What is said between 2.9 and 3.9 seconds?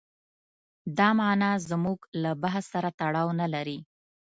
تړاو نه لري.